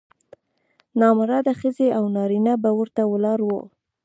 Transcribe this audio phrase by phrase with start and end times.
[0.99, 3.61] نامراده ښځې او نارینه به ورته ولاړ وو.